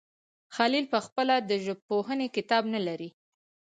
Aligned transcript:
خلیل 0.55 0.85
پخپله 0.93 1.35
د 1.49 1.51
ژبپوهنې 1.65 2.27
کتاب 2.35 2.63
نه 2.73 2.79
لري. 2.87 3.09